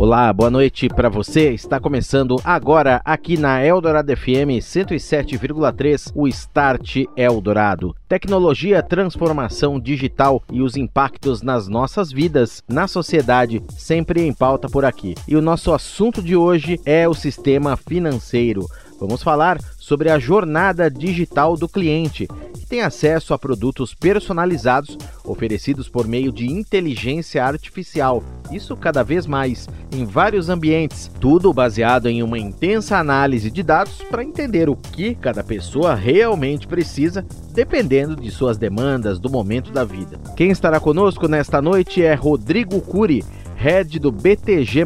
[0.00, 1.52] Olá, boa noite para você.
[1.52, 7.96] Está começando agora aqui na Eldorado FM 107,3 o Start Eldorado.
[8.08, 14.84] Tecnologia, transformação digital e os impactos nas nossas vidas, na sociedade, sempre em pauta por
[14.84, 15.16] aqui.
[15.26, 18.68] E o nosso assunto de hoje é o sistema financeiro.
[18.98, 25.88] Vamos falar sobre a jornada digital do cliente, que tem acesso a produtos personalizados oferecidos
[25.88, 28.22] por meio de inteligência artificial.
[28.50, 34.02] Isso cada vez mais em vários ambientes, tudo baseado em uma intensa análise de dados
[34.10, 39.84] para entender o que cada pessoa realmente precisa, dependendo de suas demandas do momento da
[39.84, 40.18] vida.
[40.36, 43.24] Quem estará conosco nesta noite é Rodrigo Cury,
[43.58, 44.84] head do BTG+,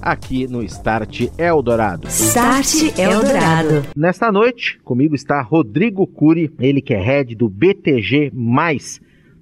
[0.00, 2.06] aqui no Start Eldorado.
[2.06, 3.84] Start Eldorado.
[3.96, 8.30] Nesta noite, comigo está Rodrigo Cury, ele que é head do BTG+.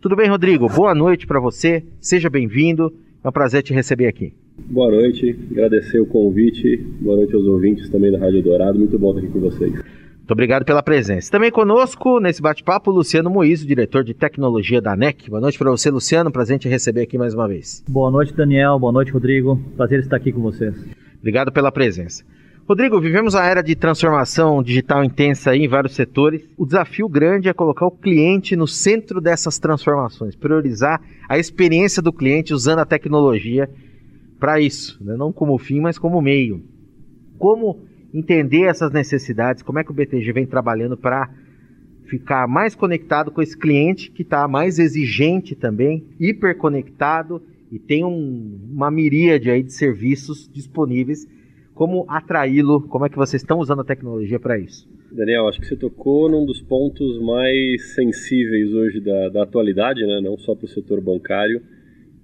[0.01, 0.71] Tudo bem, Rodrigo?
[0.71, 2.91] Boa noite para você, seja bem-vindo,
[3.23, 4.33] é um prazer te receber aqui.
[4.57, 9.11] Boa noite, agradecer o convite, boa noite aos ouvintes também da Rádio Dourado, muito bom
[9.11, 9.75] estar aqui com vocês.
[10.23, 11.33] Muito obrigado pela presença.
[11.33, 15.29] Também conosco nesse bate-papo, Luciano Moiso, diretor de tecnologia da NEC.
[15.29, 16.31] Boa noite para você, Luciano.
[16.31, 17.83] Prazer em te receber aqui mais uma vez.
[17.89, 18.79] Boa noite, Daniel.
[18.79, 19.61] Boa noite, Rodrigo.
[19.77, 20.77] Prazer estar aqui com vocês.
[21.19, 22.23] Obrigado pela presença.
[22.69, 26.49] Rodrigo, vivemos a era de transformação digital intensa em vários setores.
[26.57, 32.13] O desafio grande é colocar o cliente no centro dessas transformações, priorizar a experiência do
[32.13, 33.69] cliente usando a tecnologia
[34.39, 35.17] para isso, né?
[35.17, 36.63] não como fim, mas como meio.
[37.39, 41.31] Como entender essas necessidades, como é que o BTG vem trabalhando para
[42.05, 48.61] ficar mais conectado com esse cliente que está mais exigente também, hiperconectado e tem um,
[48.71, 51.27] uma miríade aí de serviços disponíveis.
[51.73, 52.83] Como atraí-lo?
[52.83, 54.87] Como é que vocês estão usando a tecnologia para isso?
[55.11, 60.21] Daniel, acho que você tocou num dos pontos mais sensíveis hoje da, da atualidade, né?
[60.21, 61.63] não só para o setor bancário,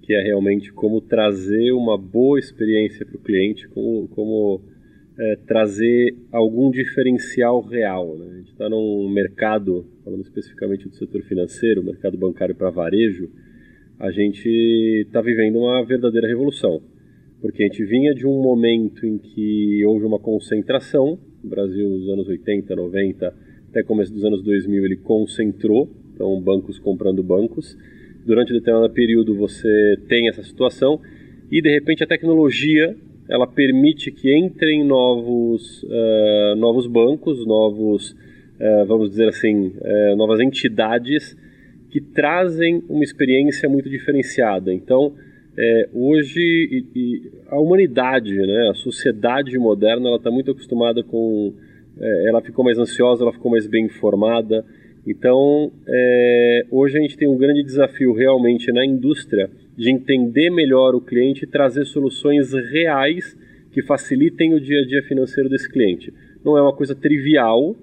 [0.03, 4.61] que é realmente como trazer uma boa experiência para o cliente, como, como
[5.19, 8.17] é, trazer algum diferencial real.
[8.17, 8.27] Né?
[8.31, 13.29] A gente está num mercado, falando especificamente do setor financeiro, mercado bancário para varejo,
[13.99, 14.47] a gente
[15.05, 16.81] está vivendo uma verdadeira revolução.
[17.41, 22.07] Porque a gente vinha de um momento em que houve uma concentração, o Brasil nos
[22.09, 23.33] anos 80, 90,
[23.69, 27.77] até começo dos anos 2000 ele concentrou, então bancos comprando bancos.
[28.25, 31.01] Durante um determinado período você tem essa situação
[31.51, 32.95] e de repente a tecnologia
[33.29, 40.39] ela permite que entrem novos, uh, novos bancos, novos, uh, vamos dizer assim, uh, novas
[40.39, 41.37] entidades
[41.91, 44.73] que trazem uma experiência muito diferenciada.
[44.73, 45.13] Então,
[45.93, 51.53] hoje e, e a humanidade, né, a sociedade moderna, ela está muito acostumada com,
[52.25, 54.63] ela ficou mais ansiosa, ela ficou mais bem informada.
[55.05, 55.71] Então,
[56.71, 61.45] hoje a gente tem um grande desafio realmente na indústria de entender melhor o cliente
[61.45, 63.33] e trazer soluções reais
[63.71, 66.13] que facilitem o dia a dia financeiro desse cliente.
[66.43, 67.77] Não é uma coisa trivial,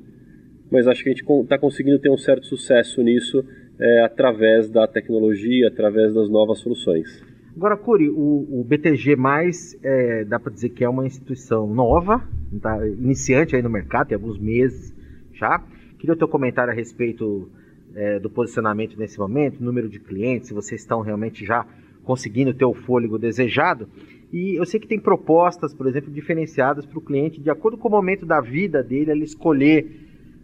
[0.71, 3.43] mas acho que a gente está conseguindo ter um certo sucesso nisso
[3.81, 7.25] é, através da tecnologia, através das novas soluções.
[7.57, 9.17] Agora, Curi, o, o BTG,
[9.83, 12.23] é, dá para dizer que é uma instituição nova,
[12.61, 14.95] tá, iniciante aí no mercado, tem alguns meses
[15.33, 15.65] já.
[15.99, 17.49] Queria o teu comentário a respeito
[17.95, 21.67] é, do posicionamento nesse momento, número de clientes, se vocês estão realmente já
[22.07, 23.89] conseguindo ter o fôlego desejado.
[24.33, 27.89] E eu sei que tem propostas, por exemplo, diferenciadas para o cliente, de acordo com
[27.89, 29.87] o momento da vida dele, ele escolher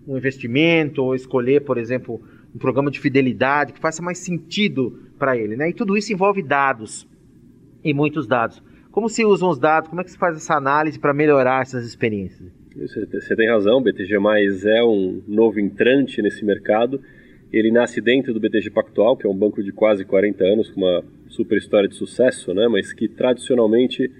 [0.06, 2.20] um investimento ou escolher, por exemplo,
[2.54, 5.56] um programa de fidelidade que faça mais sentido para ele.
[5.56, 5.70] Né?
[5.70, 7.08] E tudo isso envolve dados,
[7.84, 8.62] e muitos dados.
[8.90, 9.88] Como se usam os dados?
[9.88, 12.50] Como é que se faz essa análise para melhorar essas experiências?
[12.76, 17.00] Você tem razão, BTG é um novo entrante nesse mercado
[17.52, 20.80] ele nasce dentro do BTG Pactual, que é um banco de quase 40 anos, com
[20.80, 22.66] uma super história de sucesso, né?
[22.68, 24.10] mas que tradicionalmente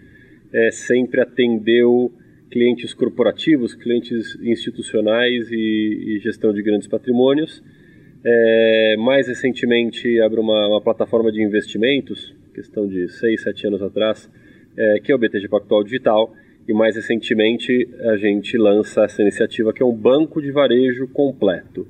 [0.52, 2.12] é, sempre atendeu
[2.50, 7.62] clientes corporativos, clientes institucionais e, e gestão de grandes patrimônios.
[8.24, 14.30] É, mais recentemente, abre uma, uma, plataforma de investimentos, questão de 6, 7 anos atrás,
[14.76, 16.34] é, que é o BTG Pactual Digital,
[16.68, 21.88] e mais recentemente a gente lança essa iniciativa que é um banco de varejo completo.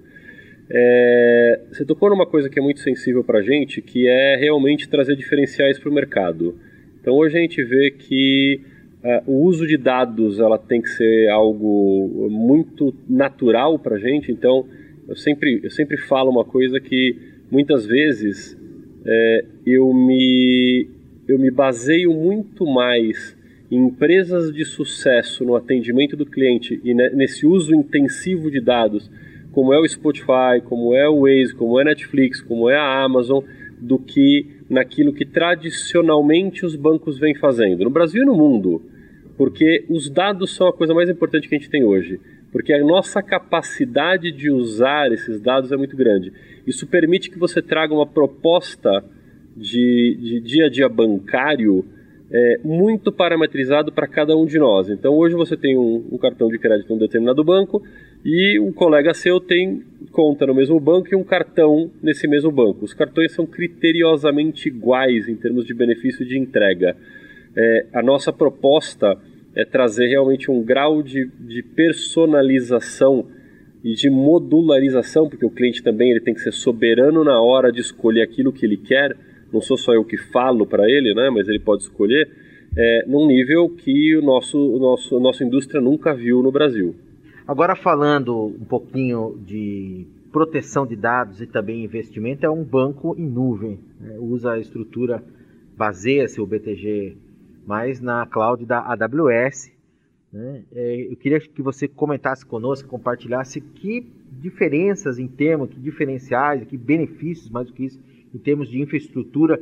[0.74, 4.88] É, você tocou numa coisa que é muito sensível para a gente, que é realmente
[4.88, 6.58] trazer diferenciais para o mercado.
[6.98, 8.58] Então hoje a gente vê que
[9.04, 14.32] uh, o uso de dados ela tem que ser algo muito natural para a gente.
[14.32, 14.66] Então
[15.06, 17.18] eu sempre, eu sempre falo uma coisa que
[17.50, 18.56] muitas vezes
[19.04, 20.88] é, eu, me,
[21.28, 23.36] eu me baseio muito mais
[23.70, 29.10] em empresas de sucesso no atendimento do cliente e nesse uso intensivo de dados,
[29.52, 33.04] como é o Spotify, como é o Waze, como é a Netflix, como é a
[33.04, 33.44] Amazon,
[33.78, 38.82] do que naquilo que tradicionalmente os bancos vêm fazendo, no Brasil e no mundo,
[39.36, 42.20] porque os dados são a coisa mais importante que a gente tem hoje,
[42.50, 46.32] porque a nossa capacidade de usar esses dados é muito grande.
[46.66, 49.04] Isso permite que você traga uma proposta
[49.56, 51.84] de, de dia a dia bancário
[52.30, 54.88] é, muito parametrizado para cada um de nós.
[54.88, 57.82] Então hoje você tem um, um cartão de crédito em um determinado banco
[58.24, 62.84] e um colega seu tem conta no mesmo banco e um cartão nesse mesmo banco.
[62.84, 66.96] Os cartões são criteriosamente iguais em termos de benefício de entrega.
[67.56, 69.18] É, a nossa proposta
[69.54, 73.26] é trazer realmente um grau de, de personalização
[73.82, 77.80] e de modularização, porque o cliente também ele tem que ser soberano na hora de
[77.80, 79.16] escolher aquilo que ele quer
[79.52, 82.28] não sou só eu que falo para ele, né, mas ele pode escolher,
[82.76, 86.94] é, num nível que o nosso, o nosso, a nossa indústria nunca viu no Brasil.
[87.46, 93.28] Agora falando um pouquinho de proteção de dados e também investimento, é um banco em
[93.28, 95.22] nuvem, né, usa a estrutura,
[95.76, 97.16] baseia-se o BTG
[97.66, 99.70] mais na cloud da AWS.
[100.32, 100.62] Né?
[100.72, 104.06] É, eu queria que você comentasse conosco, compartilhasse que
[104.40, 108.00] diferenças em termos, que diferenciais, que benefícios, mais do que isso,
[108.34, 109.60] em termos de infraestrutura,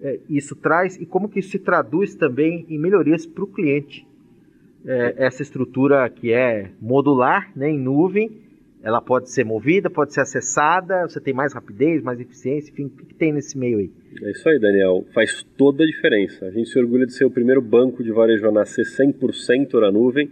[0.00, 4.04] é, isso traz e como que isso se traduz também em melhorias para o cliente.
[4.84, 8.30] É, essa estrutura que é modular, né, em nuvem,
[8.82, 12.90] ela pode ser movida, pode ser acessada, você tem mais rapidez, mais eficiência, enfim, o
[12.90, 13.90] que, que tem nesse meio aí?
[14.20, 15.04] É isso aí, Daniel.
[15.14, 16.46] Faz toda a diferença.
[16.46, 19.92] A gente se orgulha de ser o primeiro banco de varejo a nascer 100% na
[19.92, 20.28] nuvem.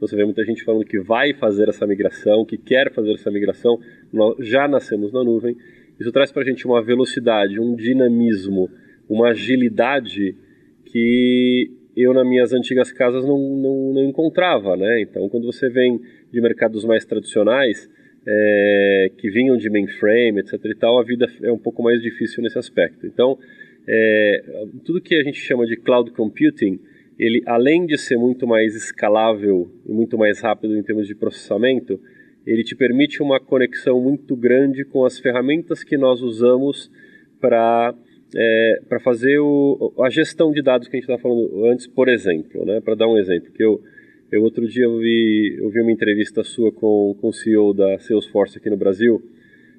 [0.00, 3.78] Você vê muita gente falando que vai fazer essa migração, que quer fazer essa migração.
[4.10, 5.54] Nós já nascemos na nuvem.
[6.00, 8.70] Isso traz para a gente uma velocidade, um dinamismo,
[9.08, 10.34] uma agilidade
[10.86, 15.02] que eu nas minhas antigas casas não, não, não encontrava, né?
[15.02, 16.00] Então, quando você vem
[16.32, 17.88] de mercados mais tradicionais,
[18.26, 22.42] é, que vinham de mainframe, etc e tal, a vida é um pouco mais difícil
[22.42, 23.06] nesse aspecto.
[23.06, 23.38] Então,
[23.86, 24.42] é,
[24.84, 26.78] tudo que a gente chama de cloud computing,
[27.18, 32.00] ele além de ser muito mais escalável e muito mais rápido em termos de processamento,
[32.46, 36.90] ele te permite uma conexão muito grande com as ferramentas que nós usamos
[37.40, 37.94] para
[38.34, 42.08] é, para fazer o, a gestão de dados que a gente estava falando antes, por
[42.08, 42.80] exemplo, né?
[42.80, 43.80] Para dar um exemplo, que eu,
[44.30, 48.70] eu outro dia eu eu uma entrevista sua com, com o CEO da Salesforce aqui
[48.70, 49.22] no Brasil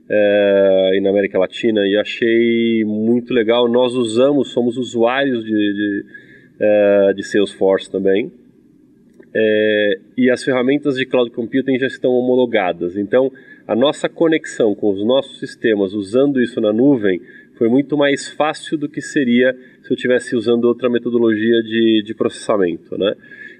[0.10, 3.68] é, e na América Latina e achei muito legal.
[3.68, 6.06] Nós usamos, somos usuários de, de,
[6.60, 8.32] é, de Salesforce também
[9.34, 12.96] é, e as ferramentas de cloud computing já estão homologadas.
[12.96, 13.32] Então,
[13.68, 17.20] a nossa conexão com os nossos sistemas usando isso na nuvem
[17.56, 22.14] foi muito mais fácil do que seria se eu estivesse usando outra metodologia de, de
[22.14, 22.98] processamento.
[22.98, 23.16] Né?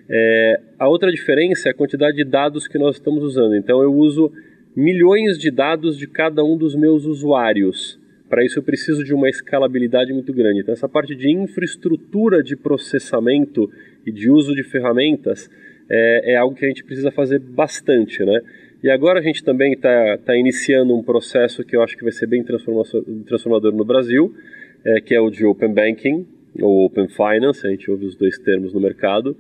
[0.10, 3.56] É, a outra diferença é a quantidade de dados que nós estamos usando.
[3.56, 4.32] Então, eu uso
[4.76, 8.00] milhões de dados de cada um dos meus usuários.
[8.30, 10.62] Para isso, eu preciso de uma escalabilidade muito grande.
[10.62, 13.70] Então, essa parte de infraestrutura de processamento
[14.06, 15.50] e de uso de ferramentas
[15.90, 18.42] é, é algo que a gente precisa fazer bastante, né?
[18.84, 22.12] E agora a gente também está tá iniciando um processo que eu acho que vai
[22.12, 24.36] ser bem transformador no Brasil,
[24.84, 26.28] é, que é o de Open Banking,
[26.62, 29.38] ou Open Finance, a gente ouve os dois termos no mercado,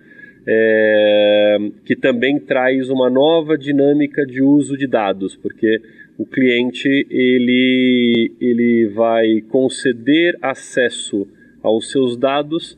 [0.47, 5.81] é, que também traz uma nova dinâmica de uso de dados, porque
[6.17, 11.27] o cliente ele, ele vai conceder acesso
[11.61, 12.77] aos seus dados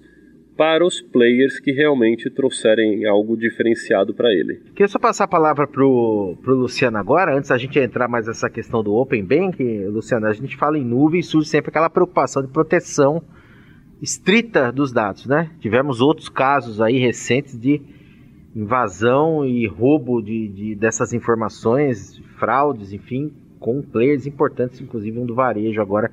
[0.57, 4.61] para os players que realmente trouxerem algo diferenciado para ele.
[4.73, 8.49] Queria só passar a palavra para o Luciano agora, antes da gente entrar mais nessa
[8.49, 12.41] questão do Open Bank, Luciano, a gente fala em nuvem e surge sempre aquela preocupação
[12.41, 13.21] de proteção
[14.01, 15.51] estrita dos dados, né?
[15.59, 17.81] Tivemos outros casos aí recentes de
[18.55, 25.35] invasão e roubo de, de dessas informações, fraudes, enfim, com players importantes, inclusive um do
[25.35, 26.11] varejo agora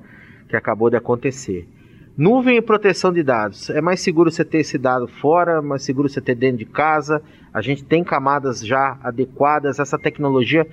[0.49, 1.67] que acabou de acontecer.
[2.15, 3.71] Nuvem e proteção de dados.
[3.71, 7.19] É mais seguro você ter esse dado fora, mais seguro você ter dentro de casa.
[7.51, 9.79] A gente tem camadas já adequadas.
[9.79, 10.67] Essa tecnologia,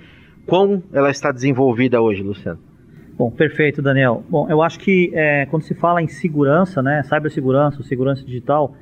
[0.45, 2.59] como ela está desenvolvida hoje, Luciano?
[3.17, 4.23] Bom, perfeito, Daniel.
[4.29, 8.75] Bom, eu acho que é, quando se fala em segurança, né, cibersegurança, segurança digital,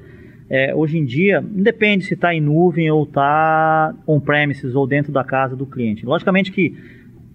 [0.50, 5.24] é, hoje em dia, independe se está em nuvem ou está on-premises ou dentro da
[5.24, 6.06] casa do cliente.
[6.06, 6.76] Logicamente que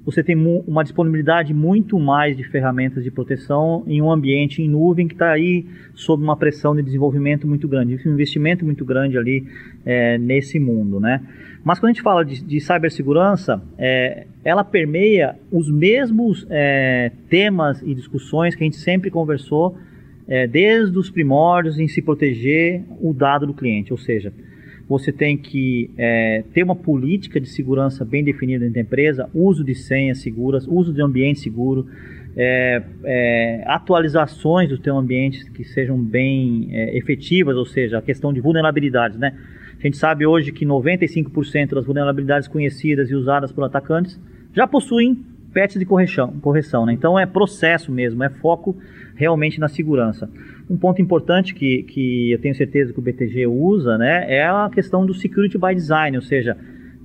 [0.04, 5.08] você tem uma disponibilidade muito mais de ferramentas de proteção em um ambiente em nuvem
[5.08, 9.46] que está aí sob uma pressão de desenvolvimento muito grande, um investimento muito grande ali
[9.84, 11.22] é, nesse mundo, né?
[11.64, 17.80] Mas quando a gente fala de, de cibersegurança, é, ela permeia os mesmos é, temas
[17.80, 19.78] e discussões que a gente sempre conversou
[20.28, 24.32] é, desde os primórdios em se proteger o dado do cliente, ou seja,
[24.88, 29.64] você tem que é, ter uma política de segurança bem definida dentro da empresa, uso
[29.64, 31.86] de senhas seguras, uso de ambiente seguro,
[32.36, 38.32] é, é, atualizações do teu ambiente que sejam bem é, efetivas, ou seja, a questão
[38.32, 39.34] de vulnerabilidades, né?
[39.78, 44.18] A gente sabe hoje que 95% das vulnerabilidades conhecidas e usadas por atacantes
[44.52, 45.22] já possuem
[45.52, 46.92] patches de correção, correção né?
[46.92, 48.76] então é processo mesmo, é foco
[49.14, 50.28] realmente na segurança.
[50.68, 54.70] Um ponto importante que, que eu tenho certeza que o BTG usa né, é a
[54.72, 56.56] questão do security by design, ou seja,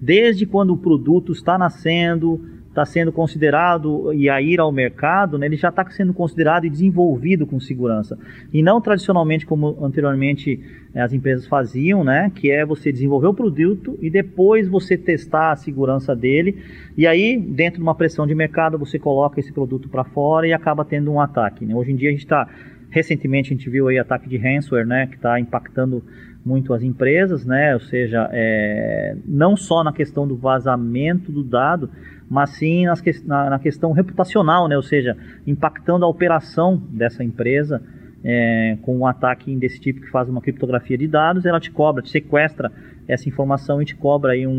[0.01, 2.39] desde quando o produto está nascendo,
[2.69, 6.69] está sendo considerado e a ir ao mercado, né, ele já está sendo considerado e
[6.69, 8.17] desenvolvido com segurança.
[8.53, 10.59] E não tradicionalmente como anteriormente
[10.93, 15.51] eh, as empresas faziam, né, que é você desenvolver o produto e depois você testar
[15.51, 16.57] a segurança dele.
[16.97, 20.53] E aí, dentro de uma pressão de mercado, você coloca esse produto para fora e
[20.53, 21.65] acaba tendo um ataque.
[21.65, 21.75] Né?
[21.75, 22.47] Hoje em dia a gente está
[22.89, 26.03] Recentemente a gente viu aí ataque de ransomware, né, que está impactando
[26.43, 31.89] muito as empresas, né, ou seja, é, não só na questão do vazamento do dado,
[32.29, 35.15] mas sim nas, na, na, questão reputacional, né, ou seja,
[35.45, 37.81] impactando a operação dessa empresa
[38.23, 42.01] é, com um ataque desse tipo que faz uma criptografia de dados, ela te cobra,
[42.01, 42.71] te sequestra
[43.07, 44.51] essa informação e te cobra aí um,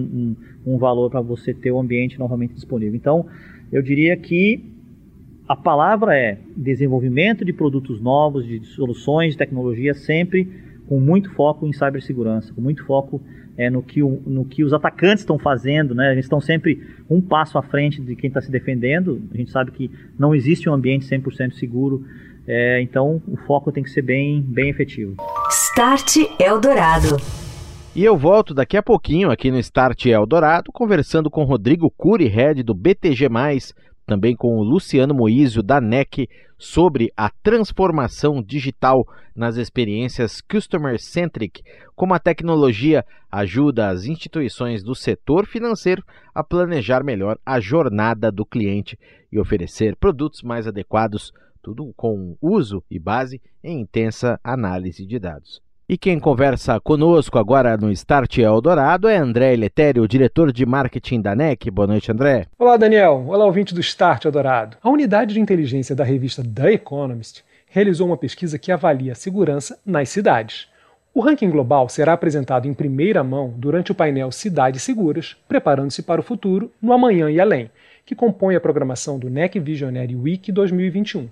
[0.66, 2.94] um, um valor para você ter o ambiente novamente disponível.
[2.94, 3.26] Então,
[3.72, 4.79] eu diria que
[5.50, 10.48] a palavra é desenvolvimento de produtos novos, de soluções de tecnologia, sempre
[10.86, 13.20] com muito foco em cibersegurança, com muito foco
[13.58, 15.92] é, no, que o, no que os atacantes estão fazendo.
[15.92, 16.12] Né?
[16.12, 16.80] Eles estão sempre
[17.10, 19.20] um passo à frente de quem está se defendendo.
[19.34, 22.04] A gente sabe que não existe um ambiente 100% seguro,
[22.46, 25.16] é, então o foco tem que ser bem, bem efetivo.
[25.50, 27.16] Start Eldorado.
[27.92, 32.62] E eu volto daqui a pouquinho aqui no Start Eldorado, conversando com Rodrigo Curi, head
[32.62, 33.28] do BTG+,
[34.10, 41.62] também com o Luciano Moísio da NEC sobre a transformação digital nas experiências customer centric,
[41.94, 46.02] como a tecnologia ajuda as instituições do setor financeiro
[46.34, 48.98] a planejar melhor a jornada do cliente
[49.30, 55.62] e oferecer produtos mais adequados, tudo com uso e base em intensa análise de dados.
[55.92, 61.34] E quem conversa conosco agora no Start Eldorado é André Letério, diretor de marketing da
[61.34, 61.68] NEC.
[61.68, 62.46] Boa noite, André.
[62.56, 63.24] Olá, Daniel.
[63.26, 64.76] Olá, ouvinte do Start Eldorado.
[64.80, 69.80] A unidade de inteligência da revista The Economist realizou uma pesquisa que avalia a segurança
[69.84, 70.68] nas cidades.
[71.12, 76.20] O ranking global será apresentado em primeira mão durante o painel Cidades Seguras, preparando-se para
[76.20, 77.68] o futuro, no amanhã e além,
[78.06, 81.28] que compõe a programação do NEC Visionary Week 2021.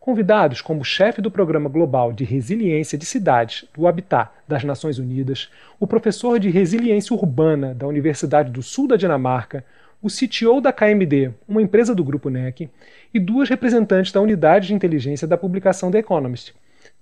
[0.00, 4.98] Convidados como o chefe do Programa Global de Resiliência de Cidades do Habitat das Nações
[4.98, 9.64] Unidas, o professor de Resiliência Urbana da Universidade do Sul da Dinamarca,
[10.00, 12.70] o CTO da KMD, uma empresa do grupo NEC,
[13.12, 16.54] e duas representantes da unidade de inteligência da publicação The Economist.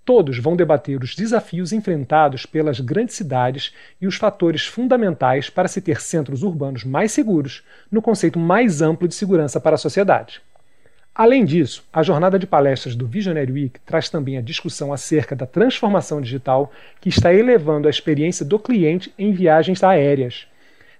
[0.04, 5.80] Todos vão debater os desafios enfrentados pelas grandes cidades e os fatores fundamentais para se
[5.80, 10.40] ter centros urbanos mais seguros, no conceito mais amplo de segurança para a sociedade.
[11.18, 15.46] Além disso, a jornada de palestras do Visionary Week traz também a discussão acerca da
[15.46, 16.70] transformação digital
[17.00, 20.46] que está elevando a experiência do cliente em viagens aéreas.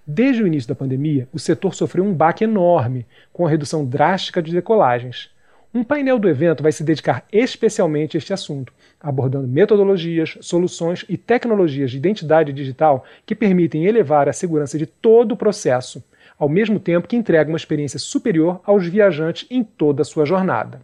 [0.07, 4.41] Desde o início da pandemia, o setor sofreu um baque enorme, com a redução drástica
[4.41, 5.29] de decolagens.
[5.71, 11.15] Um painel do evento vai se dedicar especialmente a este assunto, abordando metodologias, soluções e
[11.15, 16.03] tecnologias de identidade digital que permitem elevar a segurança de todo o processo
[16.37, 20.81] ao mesmo tempo que entrega uma experiência superior aos viajantes em toda a sua jornada.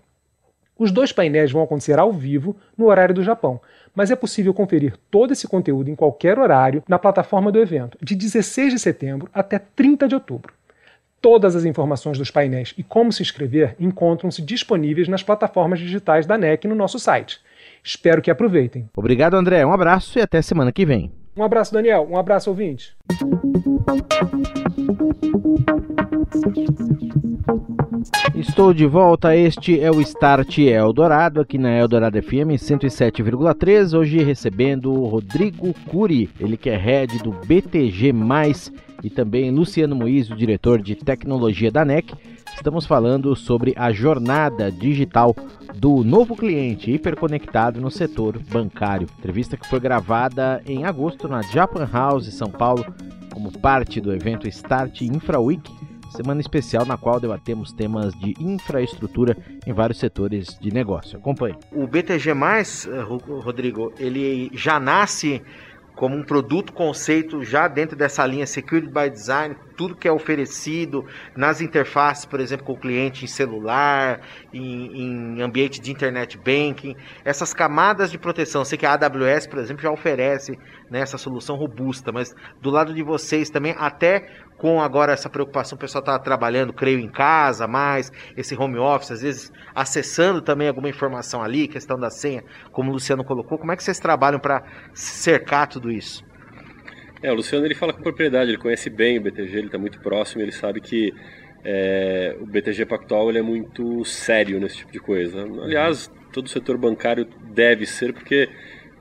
[0.78, 3.62] Os dois painéis vão acontecer ao vivo no horário do Japão,
[3.96, 8.16] mas é possível conferir todo esse conteúdo em qualquer horário na plataforma do evento, de
[8.16, 10.54] 16 de setembro até 30 de outubro.
[11.22, 16.38] Todas as informações dos painéis e como se inscrever encontram-se disponíveis nas plataformas digitais da
[16.38, 17.40] NEC no nosso site.
[17.82, 18.90] Espero que aproveitem.
[18.96, 19.66] Obrigado, André.
[19.66, 21.12] Um abraço e até semana que vem.
[21.38, 22.06] Um abraço, Daniel.
[22.10, 22.94] Um abraço, ouvinte.
[28.36, 29.36] Estou de volta.
[29.36, 33.98] Este é o Start Eldorado, aqui na Eldorado FM 107,3.
[33.98, 38.14] Hoje recebendo o Rodrigo Curi, ele que é head do BTG,
[39.04, 42.14] e também Luciano Moiz, o diretor de tecnologia da NEC.
[42.56, 45.36] Estamos falando sobre a jornada digital
[45.76, 49.08] do novo cliente hiperconectado no setor bancário.
[49.20, 52.86] Entrevista que foi gravada em agosto na Japan House São Paulo,
[53.34, 55.70] como parte do evento Start Infra Week,
[56.16, 59.36] semana especial na qual debatemos temas de infraestrutura
[59.66, 61.18] em vários setores de negócio.
[61.18, 61.56] Acompanhe.
[61.72, 63.02] O BTG+, eh,
[63.42, 65.42] Rodrigo, ele já nasce
[65.96, 71.06] como um produto conceito já dentro dessa linha Security by Design, tudo que é oferecido
[71.36, 74.22] nas interfaces, por exemplo, com o cliente em celular,
[74.54, 78.64] em, em ambiente de internet banking, essas camadas de proteção.
[78.64, 80.58] Sei que a AWS, por exemplo, já oferece
[80.90, 84.28] né, essa solução robusta, mas do lado de vocês também, até
[84.58, 89.12] com agora essa preocupação, o pessoal está trabalhando, creio, em casa mais, esse home office,
[89.12, 93.58] às vezes acessando também alguma informação ali, questão da senha, como o Luciano colocou.
[93.58, 94.64] Como é que vocês trabalham para
[94.94, 96.24] cercar tudo isso?
[97.24, 100.02] É, o Luciano ele fala com propriedade, ele conhece bem o BTG, ele está muito
[100.02, 101.14] próximo, ele sabe que
[101.64, 105.42] é, o BTG Pactual ele é muito sério nesse tipo de coisa.
[105.64, 108.50] Aliás, todo o setor bancário deve ser, porque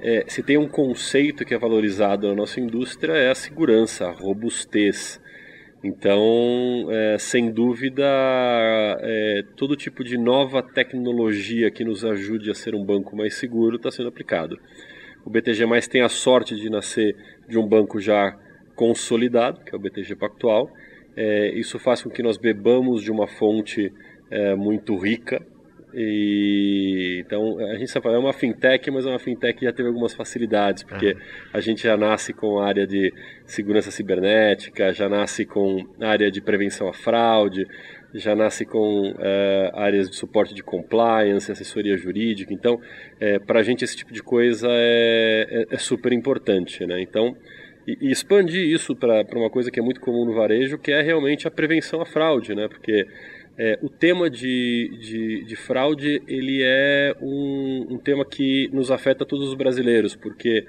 [0.00, 4.12] é, se tem um conceito que é valorizado na nossa indústria é a segurança, a
[4.12, 5.20] robustez.
[5.82, 8.04] Então, é, sem dúvida,
[9.00, 13.74] é, todo tipo de nova tecnologia que nos ajude a ser um banco mais seguro
[13.74, 14.56] está sendo aplicado.
[15.24, 17.16] O BTG Mais tem a sorte de nascer
[17.48, 18.36] de um banco já
[18.74, 20.70] consolidado, que é o BTG Pactual.
[21.16, 23.92] É, isso faz com que nós bebamos de uma fonte
[24.30, 25.44] é, muito rica
[25.94, 29.88] e, então, a gente sabe, é uma fintech, mas é uma fintech que já teve
[29.88, 31.16] algumas facilidades, porque
[31.52, 33.12] a gente já nasce com a área de
[33.44, 37.66] segurança cibernética, já nasce com a área de prevenção à fraude,
[38.14, 42.52] já nasce com é, áreas de suporte de compliance, assessoria jurídica.
[42.52, 42.80] Então,
[43.18, 46.84] é, para a gente esse tipo de coisa é, é, é super importante.
[46.86, 47.00] Né?
[47.00, 47.36] Então,
[47.86, 51.00] e, e expandir isso para uma coisa que é muito comum no varejo, que é
[51.00, 52.68] realmente a prevenção à fraude, né?
[52.68, 53.06] porque
[53.58, 59.26] é, o tema de, de, de, fraude ele é um, um, tema que nos afeta
[59.26, 60.64] todos os brasileiros, porque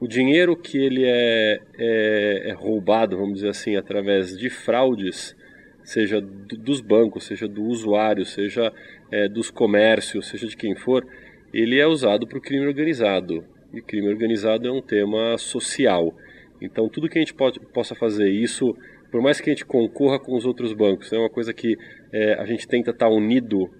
[0.00, 5.36] o dinheiro que ele é, é, é roubado, vamos dizer assim, através de fraudes,
[5.84, 8.72] seja do, dos bancos, seja do usuário, seja
[9.10, 11.06] é, dos comércios, seja de quem for,
[11.52, 13.44] ele é usado para o crime organizado.
[13.72, 16.14] E crime organizado é um tema social.
[16.60, 18.76] Então, tudo que a gente pode, possa fazer, isso
[19.12, 21.76] por mais que a gente concorra com os outros bancos, é uma coisa que
[22.10, 23.70] é, a gente tenta estar unido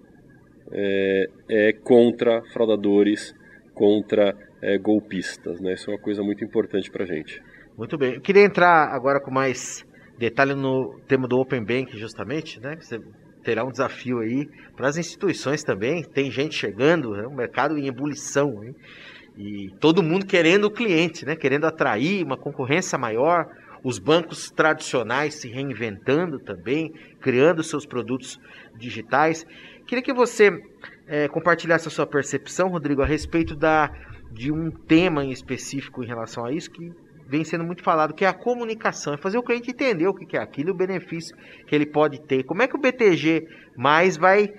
[0.71, 3.35] é, é contra fraudadores,
[3.73, 5.59] contra é, golpistas.
[5.59, 5.73] Né?
[5.73, 7.43] Isso é uma coisa muito importante para a gente.
[7.79, 8.15] Muito bem.
[8.15, 9.87] Eu queria entrar agora com mais
[10.23, 12.77] detalhe no tema do Open Bank, justamente, né?
[12.81, 13.01] Você
[13.43, 16.05] terá um desafio aí para as instituições também.
[16.05, 18.75] Tem gente chegando, é um mercado em ebulição, hein?
[19.37, 21.35] e todo mundo querendo o cliente, né?
[21.35, 23.49] Querendo atrair uma concorrência maior
[23.85, 28.39] os bancos tradicionais se reinventando também, criando seus produtos
[28.77, 29.45] digitais.
[29.89, 30.63] Queria que você
[31.09, 33.91] é, compartilhasse a sua percepção, Rodrigo, a respeito da,
[34.31, 36.93] de um tema em específico em relação a isso que
[37.33, 40.37] vem sendo muito falado, que é a comunicação, é fazer o cliente entender o que
[40.37, 41.35] é aquilo o benefício
[41.67, 42.43] que ele pode ter.
[42.43, 44.53] Como é que o BTG mais vai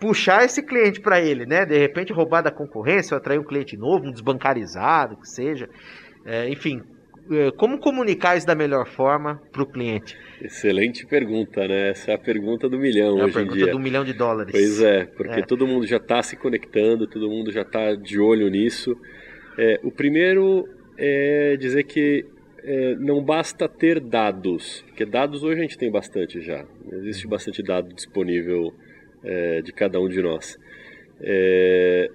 [0.00, 1.66] puxar esse cliente para ele, né?
[1.66, 5.68] De repente roubar da concorrência, ou atrair um cliente novo, um desbancarizado, que seja.
[6.24, 6.80] É, enfim,
[7.30, 10.16] é, como comunicar isso da melhor forma para o cliente?
[10.40, 11.90] Excelente pergunta, né?
[11.90, 13.42] Essa é a pergunta do milhão é hoje em dia.
[13.42, 14.52] a pergunta do milhão de dólares.
[14.52, 15.42] Pois é, porque é.
[15.44, 18.96] todo mundo já está se conectando, todo mundo já está de olho nisso.
[19.58, 20.66] É, o primeiro
[20.96, 22.24] é dizer que
[22.62, 26.64] é, não basta ter dados, porque dados hoje a gente tem bastante já.
[26.92, 28.72] Existe bastante dado disponível
[29.22, 30.58] é, de cada um de nós.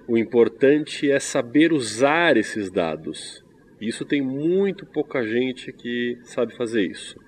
[0.06, 3.44] o importante é saber usar esses dados
[3.80, 7.18] isso tem muito pouca gente que sabe fazer isso.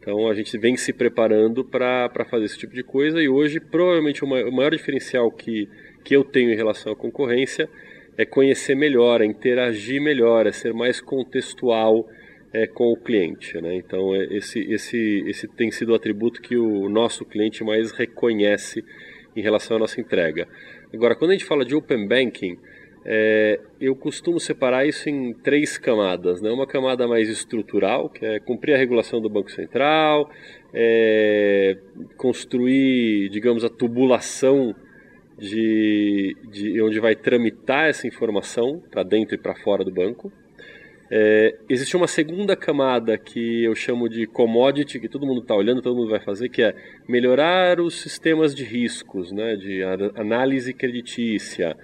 [0.00, 4.24] Então a gente vem se preparando para fazer esse tipo de coisa e hoje provavelmente
[4.24, 5.68] o maior diferencial que,
[6.02, 7.68] que eu tenho em relação à concorrência é
[8.26, 12.08] conhecer melhor, é interagir melhor, é ser mais contextual
[12.52, 13.60] é, com o cliente.
[13.60, 13.76] Né?
[13.76, 18.84] Então é, esse, esse, esse tem sido o atributo que o nosso cliente mais reconhece
[19.36, 20.48] em relação à nossa entrega.
[20.92, 22.58] Agora, quando a gente fala de Open Banking,
[23.04, 26.42] é, eu costumo separar isso em três camadas.
[26.42, 26.50] Né?
[26.50, 30.30] Uma camada mais estrutural, que é cumprir a regulação do Banco Central,
[30.74, 31.76] é,
[32.16, 34.74] construir, digamos, a tubulação
[35.38, 40.32] de, de onde vai tramitar essa informação para dentro e para fora do banco.
[41.10, 45.80] É, existe uma segunda camada que eu chamo de commodity, que todo mundo está olhando,
[45.80, 46.74] todo mundo vai fazer, que é
[47.08, 49.82] melhorar os sistemas de riscos, né, de
[50.16, 51.74] análise creditícia,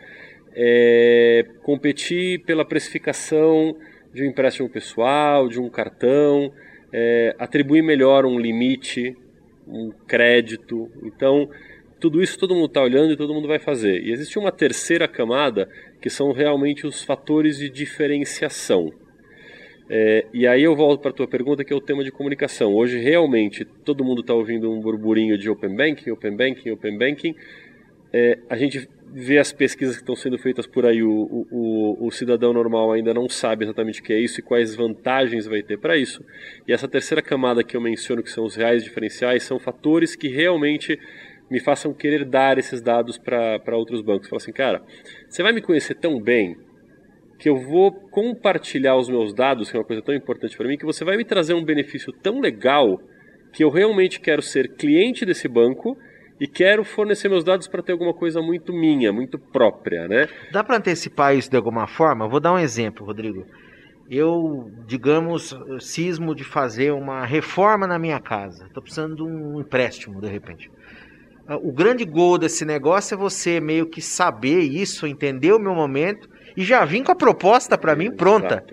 [0.54, 3.74] é, competir pela precificação
[4.12, 6.52] de um empréstimo pessoal, de um cartão,
[6.92, 9.16] é, atribuir melhor um limite
[9.66, 10.90] um crédito.
[11.02, 11.48] Então,
[12.04, 14.02] tudo isso todo mundo está olhando e todo mundo vai fazer.
[14.02, 15.66] E existe uma terceira camada
[16.02, 18.92] que são realmente os fatores de diferenciação.
[19.88, 22.74] É, e aí eu volto para a tua pergunta, que é o tema de comunicação.
[22.74, 27.34] Hoje, realmente, todo mundo está ouvindo um burburinho de Open Banking, Open Banking, Open Banking.
[28.12, 32.10] É, a gente vê as pesquisas que estão sendo feitas por aí, o, o, o,
[32.10, 35.78] cidadão normal ainda não sabe exatamente o que é isso e quais vantagens vai ter
[35.78, 36.22] para isso.
[36.68, 40.28] E essa terceira camada que eu menciono, que são os reais diferenciais, são fatores que
[40.28, 40.98] realmente
[41.54, 44.28] me façam querer dar esses dados para outros bancos.
[44.28, 44.82] Falar assim, cara,
[45.28, 46.56] você vai me conhecer tão bem
[47.38, 50.76] que eu vou compartilhar os meus dados, que é uma coisa tão importante para mim,
[50.76, 53.00] que você vai me trazer um benefício tão legal
[53.52, 55.96] que eu realmente quero ser cliente desse banco
[56.40, 60.26] e quero fornecer meus dados para ter alguma coisa muito minha, muito própria, né?
[60.50, 62.26] Dá para antecipar isso de alguma forma?
[62.26, 63.46] Vou dar um exemplo, Rodrigo.
[64.10, 68.66] Eu, digamos, cismo de fazer uma reforma na minha casa.
[68.66, 70.68] Estou precisando de um empréstimo, de repente.
[71.62, 76.28] O grande gol desse negócio é você meio que saber isso, entender o meu momento
[76.56, 78.64] e já vir com a proposta para mim pronta.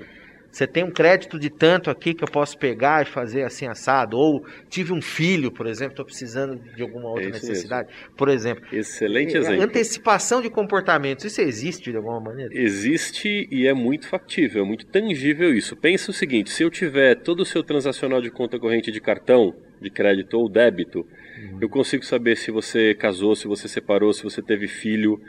[0.52, 4.18] Você tem um crédito de tanto aqui que eu posso pegar e fazer assim assado.
[4.18, 7.88] Ou tive um filho, por exemplo, estou precisando de alguma outra é necessidade.
[7.88, 8.16] Mesmo.
[8.18, 8.64] Por exemplo.
[8.72, 9.62] Excelente exemplo.
[9.62, 11.24] Antecipação de comportamentos.
[11.24, 12.52] Isso existe de alguma maneira?
[12.54, 15.76] Existe e é muito factível, é muito tangível isso.
[15.76, 19.56] Pensa o seguinte: se eu tiver todo o seu transacional de conta corrente de cartão,
[19.82, 21.60] de crédito ou débito, uhum.
[21.62, 25.20] eu consigo saber se você casou, se você separou, se você teve filho,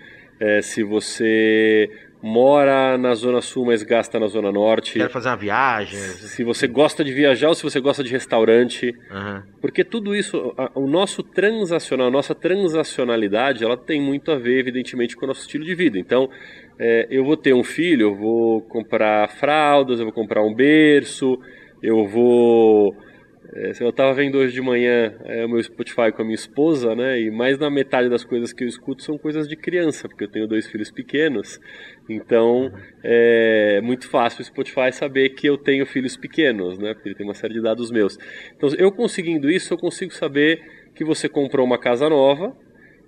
[0.41, 1.89] é, se você
[2.23, 4.99] mora na Zona Sul, mas gasta na Zona Norte.
[4.99, 5.99] Quer fazer uma viagem.
[5.99, 8.95] Se você gosta de viajar ou se você gosta de restaurante.
[9.11, 9.43] Uhum.
[9.61, 14.61] Porque tudo isso, a, o nosso transacional, a nossa transacionalidade, ela tem muito a ver,
[14.61, 15.99] evidentemente, com o nosso estilo de vida.
[15.99, 16.31] Então,
[16.79, 21.37] é, eu vou ter um filho, eu vou comprar fraldas, eu vou comprar um berço,
[21.83, 22.95] eu vou
[23.53, 27.21] eu estava vendo hoje de manhã é, o meu Spotify com a minha esposa, né?
[27.21, 30.31] E mais da metade das coisas que eu escuto são coisas de criança, porque eu
[30.31, 31.61] tenho dois filhos pequenos.
[32.09, 36.95] Então é muito fácil o Spotify saber que eu tenho filhos pequenos, né?
[36.95, 38.19] Porque ele tem uma série de dados meus.
[38.57, 40.63] Então, eu conseguindo isso, eu consigo saber
[40.95, 42.57] que você comprou uma casa nova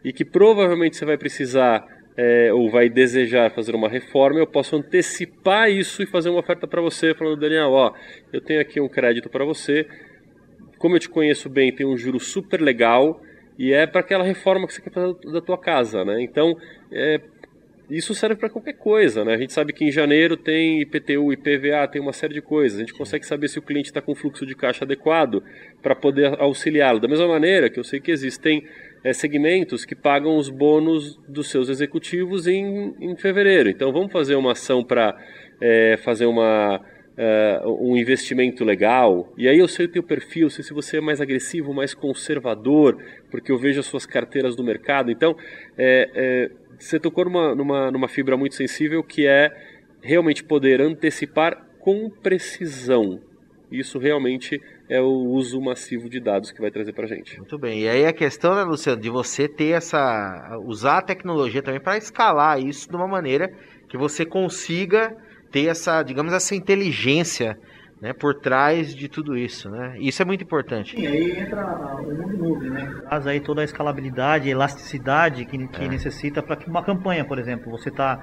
[0.05, 4.77] e que provavelmente você vai precisar é, ou vai desejar fazer uma reforma, eu posso
[4.77, 7.93] antecipar isso e fazer uma oferta para você, falando, Daniel, ó,
[8.33, 9.87] eu tenho aqui um crédito para você,
[10.85, 13.19] como eu te conheço bem, tem um juro super legal
[13.59, 16.21] e é para aquela reforma que você quer fazer da tua casa, né?
[16.21, 16.55] Então,
[16.93, 17.23] é,
[17.89, 19.33] isso serve para qualquer coisa, né?
[19.33, 22.77] A gente sabe que em janeiro tem IPTU, IPVA, tem uma série de coisas.
[22.77, 25.43] A gente consegue saber se o cliente está com fluxo de caixa adequado
[25.83, 27.01] para poder auxiliá-lo.
[27.01, 28.63] Da mesma maneira que eu sei que existem
[29.03, 33.71] é, segmentos que pagam os bônus dos seus executivos em, em fevereiro.
[33.71, 35.17] Então vamos fazer uma ação para
[35.63, 36.79] é, fazer uma
[37.19, 39.33] uh, um investimento legal.
[39.37, 42.99] E aí eu sei o teu perfil, sei se você é mais agressivo, mais conservador,
[43.31, 45.11] porque eu vejo as suas carteiras do mercado.
[45.11, 45.37] Então,
[45.77, 49.51] é, é, você tocou numa, numa, numa fibra muito sensível que é
[50.03, 53.21] realmente poder antecipar com precisão.
[53.71, 57.37] Isso realmente é o uso massivo de dados que vai trazer para a gente.
[57.39, 57.83] Muito bem.
[57.83, 60.59] E aí a questão, né, Luciano, de você ter essa.
[60.65, 63.53] usar a tecnologia também para escalar isso de uma maneira
[63.89, 65.17] que você consiga
[65.55, 67.57] ter essa, digamos, essa inteligência
[68.03, 69.95] né, por trás de tudo isso, né?
[70.01, 70.99] Isso é muito importante.
[70.99, 71.65] E aí entra
[72.01, 73.03] o mundo nuvem, né?
[73.09, 75.89] Traz aí toda a escalabilidade, elasticidade que, que é.
[75.89, 78.21] necessita para que uma campanha, por exemplo, você está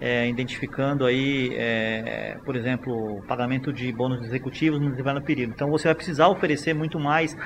[0.00, 5.52] é, identificando aí, é, por exemplo, pagamento de bônus executivos no determinado período.
[5.52, 7.36] Então você vai precisar oferecer muito mais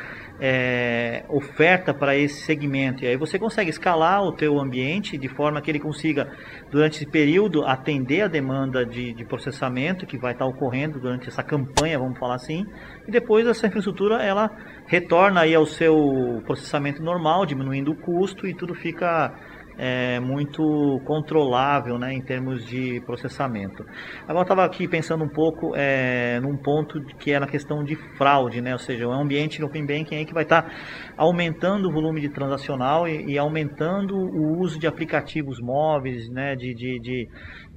[0.41, 3.05] é, oferta para esse segmento.
[3.05, 6.31] E aí você consegue escalar o teu ambiente de forma que ele consiga,
[6.71, 11.43] durante esse período, atender a demanda de, de processamento que vai estar ocorrendo durante essa
[11.43, 12.65] campanha, vamos falar assim.
[13.09, 14.49] E depois essa infraestrutura, ela
[14.87, 19.35] retorna aí ao seu processamento normal, diminuindo o custo e tudo fica
[19.79, 23.85] é, muito controlável né, em termos de processamento.
[24.27, 28.61] Agora estava aqui pensando um pouco é, num ponto que é na questão de fraude,
[28.61, 30.71] né, ou seja, é um ambiente no Open Banking aí que vai estar tá
[31.17, 36.75] aumentando o volume de transacional e, e, aumentando o uso de aplicativos móveis, né, de,
[36.75, 37.29] de, de,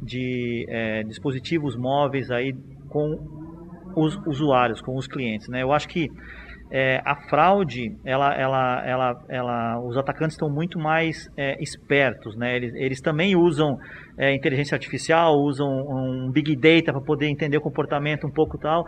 [0.01, 2.53] de é, dispositivos móveis aí
[2.89, 3.47] com
[3.95, 5.47] os usuários, com os clientes.
[5.47, 5.63] Né?
[5.63, 6.11] Eu acho que
[6.69, 12.55] é, a fraude, ela, ela, ela, ela, os atacantes estão muito mais é, espertos, né?
[12.55, 13.77] Eles, eles também usam
[14.17, 18.85] é, inteligência artificial, usam um big data para poder entender o comportamento um pouco tal.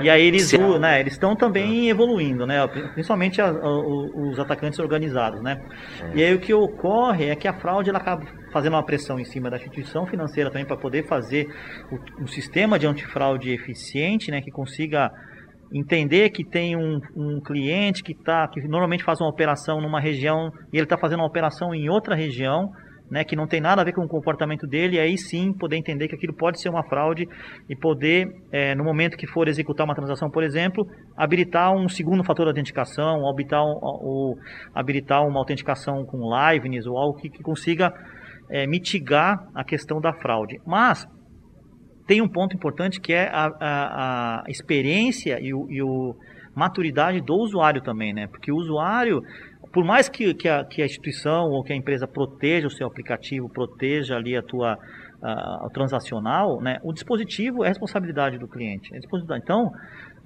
[0.00, 1.00] E aí eles, né?
[1.00, 2.66] Eles estão também evoluindo, né?
[2.94, 5.62] Principalmente a, a, os atacantes organizados, né?
[6.02, 6.16] É.
[6.16, 9.24] E aí o que ocorre é que a fraude ela acaba fazendo uma pressão em
[9.24, 11.46] cima da instituição financeira também para poder fazer
[11.92, 14.40] o, um sistema de antifraude eficiente, né?
[14.40, 15.12] Que consiga
[15.72, 20.50] entender que tem um, um cliente que tá, que normalmente faz uma operação numa região
[20.72, 22.70] e ele está fazendo uma operação em outra região,
[23.10, 25.76] né, que não tem nada a ver com o comportamento dele, e aí sim poder
[25.76, 27.26] entender que aquilo pode ser uma fraude
[27.68, 32.22] e poder, é, no momento que for executar uma transação, por exemplo, habilitar um segundo
[32.22, 34.36] fator de autenticação, habilitar, um, ou,
[34.72, 37.92] habilitar uma autenticação com liveness ou algo que, que consiga
[38.48, 40.60] é, mitigar a questão da fraude.
[40.64, 41.04] Mas
[42.10, 46.16] tem um ponto importante que é a, a, a experiência e o, e o
[46.52, 48.26] maturidade do usuário também, né?
[48.26, 49.22] Porque o usuário,
[49.72, 52.88] por mais que, que, a, que a instituição ou que a empresa proteja o seu
[52.88, 54.76] aplicativo, proteja ali a tua
[55.22, 56.80] a, a transacional, né?
[56.82, 58.92] O dispositivo é responsabilidade do cliente.
[58.92, 58.98] É
[59.36, 59.70] então,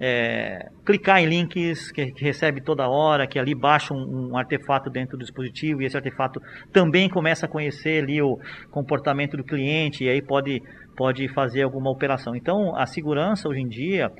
[0.01, 4.91] é, clicar em links que, que, recebe toda hora, que ali baixa um, um, artefato
[4.91, 6.41] dentro do dispositivo e esse artefato
[6.73, 8.39] também começa a conhecer ali o
[8.71, 10.61] comportamento do cliente e aí pode,
[10.97, 12.35] pode fazer alguma operação.
[12.35, 14.11] Então, a segurança hoje em dia,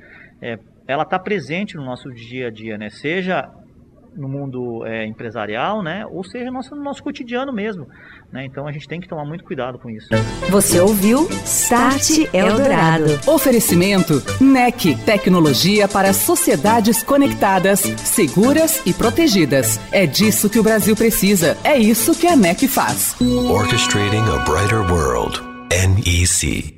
[0.41, 0.57] é,
[0.87, 2.89] ela está presente no nosso dia a dia, né?
[2.89, 3.49] Seja
[4.15, 6.05] no mundo é, empresarial, né?
[6.05, 7.87] Ou seja, no nosso, no nosso cotidiano mesmo.
[8.31, 8.45] Né?
[8.45, 10.07] Então a gente tem que tomar muito cuidado com isso.
[10.49, 13.19] Você ouviu Start Eldorado.
[13.27, 19.79] Oferecimento NEC, tecnologia para sociedades conectadas, seguras e protegidas.
[19.91, 21.57] É disso que o Brasil precisa.
[21.63, 23.15] É isso que a NEC faz.
[23.21, 25.41] Orchestrating a brighter world.
[25.71, 26.74] NEC.